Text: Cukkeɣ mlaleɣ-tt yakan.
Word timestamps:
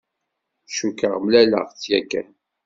Cukkeɣ 0.75 1.15
mlaleɣ-tt 1.25 1.81
yakan. 1.91 2.29